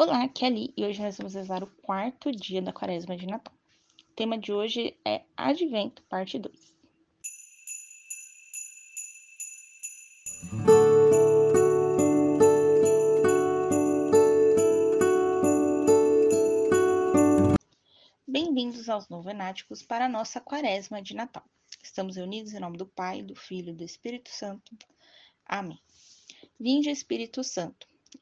[0.00, 3.52] Olá, Ali e hoje nós vamos rezar o quarto dia da quaresma de Natal.
[4.08, 6.72] O tema de hoje é Advento, parte 2.
[18.24, 21.42] Bem-vindos aos novenáticos para a nossa quaresma de Natal.
[21.82, 24.76] Estamos reunidos em nome do Pai, do Filho e do Espírito Santo.
[25.44, 25.80] Amém.
[26.56, 27.97] Vinde, Espírito Santo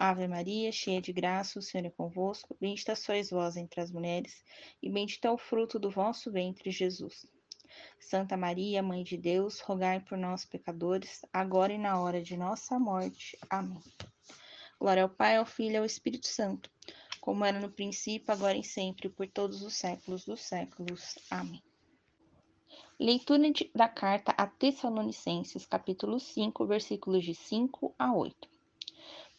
[0.00, 2.56] Ave Maria, cheia de graça, o Senhor é convosco.
[2.60, 4.44] Bendita sois vós entre as mulheres,
[4.80, 7.26] e bendito é o fruto do vosso ventre, Jesus.
[7.98, 12.78] Santa Maria, Mãe de Deus, rogai por nós, pecadores, agora e na hora de nossa
[12.78, 13.36] morte.
[13.50, 13.82] Amém.
[14.78, 16.70] Glória ao Pai, ao Filho e ao Espírito Santo,
[17.20, 21.18] como era no princípio, agora e sempre, por todos os séculos dos séculos.
[21.28, 21.60] Amém.
[23.00, 23.42] Leitura
[23.74, 28.57] da carta a Tessalonicenses, capítulo 5, versículos de 5 a 8.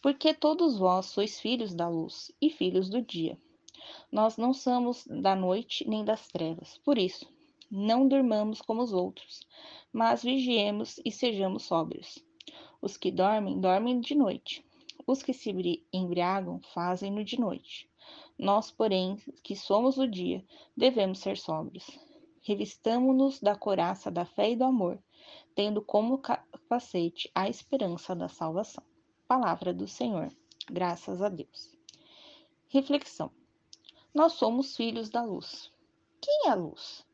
[0.02, 3.38] Porque todos vós sois filhos da luz e filhos do dia.
[4.12, 6.78] Nós não somos da noite nem das trevas.
[6.86, 7.28] Por isso,
[7.70, 9.46] não durmamos como os outros,
[9.92, 12.18] mas vigiemos e sejamos sóbrios.
[12.82, 14.66] Os que dormem, dormem de noite.
[15.06, 15.54] Os que se
[15.92, 17.90] embriagam, fazem-no de noite.
[18.38, 20.44] Nós, porém, que somos do dia,
[20.78, 21.86] devemos ser sóbrios.
[22.42, 24.98] Revistamo-nos da coraça da fé e do amor,
[25.54, 28.89] tendo como capacete a esperança da salvação.
[29.30, 30.36] Palavra do Senhor.
[30.72, 31.78] Graças a Deus.
[32.68, 33.30] Reflexão.
[34.12, 35.72] Nós somos filhos da luz.
[36.20, 37.06] Quem é a luz?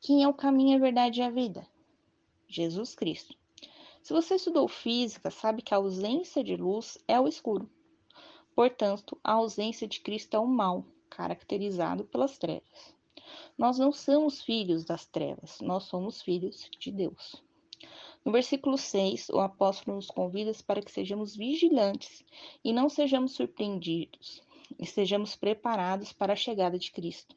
[0.00, 1.64] Quem é o caminho, a verdade e a vida?
[2.48, 3.36] Jesus Cristo.
[4.02, 7.70] Se você estudou física, sabe que a ausência de luz é o escuro.
[8.52, 12.96] Portanto, a ausência de Cristo é o mal, caracterizado pelas trevas.
[13.56, 17.40] Nós não somos filhos das trevas, nós somos filhos de Deus.
[18.24, 22.24] No versículo 6, o apóstolo nos convida para que sejamos vigilantes
[22.64, 24.42] e não sejamos surpreendidos,
[24.78, 27.36] e sejamos preparados para a chegada de Cristo.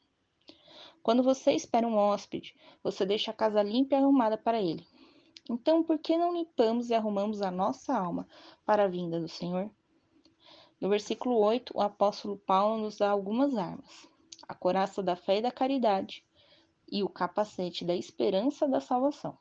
[1.03, 4.87] Quando você espera um hóspede, você deixa a casa limpa e arrumada para ele.
[5.49, 8.25] Então, por que não limpamos e arrumamos a nossa alma
[8.65, 9.69] para a vinda do Senhor?
[10.79, 14.07] No versículo 8, o apóstolo Paulo nos dá algumas armas:
[14.47, 16.23] a coraça da fé e da caridade
[16.89, 19.37] e o capacete da esperança da salvação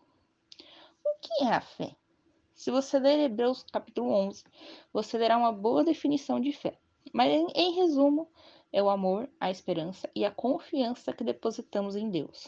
[1.26, 1.96] que é a fé?
[2.54, 4.44] Se você ler Hebreus capítulo 11,
[4.92, 6.78] você terá uma boa definição de fé.
[7.12, 8.30] Mas, em, em resumo,
[8.72, 12.46] é o amor, a esperança e a confiança que depositamos em Deus.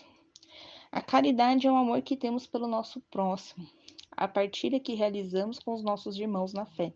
[0.93, 3.69] A caridade é o amor que temos pelo nosso próximo,
[4.13, 6.93] a partilha que realizamos com os nossos irmãos na fé,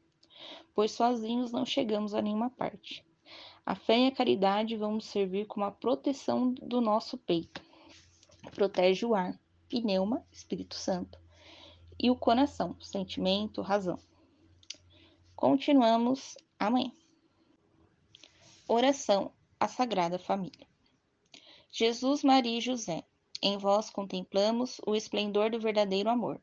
[0.75, 3.05] pois sozinhos não chegamos a nenhuma parte.
[3.67, 7.61] A fé e a caridade vão nos servir como a proteção do nosso peito.
[8.55, 9.39] Protege o ar,
[9.69, 11.23] pneuma, Espírito Santo
[12.03, 13.97] e o coração, sentimento, razão.
[15.37, 16.91] Continuamos amanhã.
[18.67, 20.67] Oração à Sagrada Família.
[21.71, 23.05] Jesus, Maria e José,
[23.41, 26.41] em vós contemplamos o esplendor do verdadeiro amor.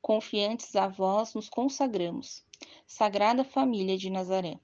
[0.00, 2.42] Confiantes a vós nos consagramos,
[2.86, 4.58] Sagrada Família de Nazaré.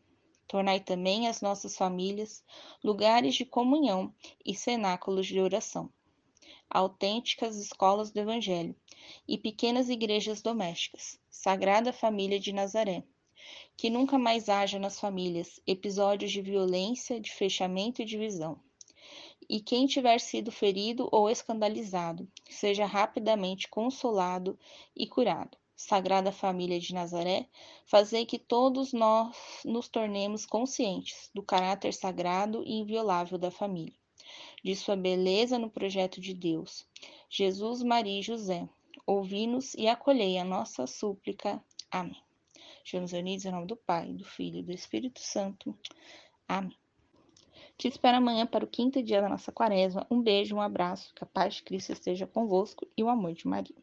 [0.49, 2.43] Tornai também as nossas famílias
[2.83, 4.15] lugares de comunhão
[4.45, 5.91] e cenáculos de oração
[6.75, 8.75] autênticas escolas do Evangelho
[9.29, 13.05] e pequenas igrejas domésticas, Sagrada Família de Nazaré.
[13.76, 18.61] Que nunca mais haja nas famílias episódios de violência, de fechamento e divisão.
[19.49, 24.59] E quem tiver sido ferido ou escandalizado, seja rapidamente consolado
[24.97, 25.56] e curado.
[25.77, 27.49] Sagrada Família de Nazaré,
[27.87, 34.04] fazei que todos nós nos tornemos conscientes do caráter sagrado e inviolável da família
[34.62, 36.86] de sua beleza no projeto de Deus.
[37.28, 38.69] Jesus, Maria e José,
[39.06, 41.62] ouvi-nos e acolhei a nossa súplica.
[41.90, 42.22] Amém.
[42.84, 45.76] Estamos unidos em nome do Pai, do Filho e do Espírito Santo.
[46.48, 46.76] Amém.
[47.76, 50.06] Te espero amanhã para o quinto dia da nossa quaresma.
[50.10, 53.48] Um beijo, um abraço, que a paz de Cristo esteja convosco e o amor de
[53.48, 53.75] Maria.